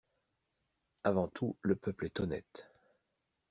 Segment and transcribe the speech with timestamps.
[1.03, 2.71] Avant tout, le peuple est honnête!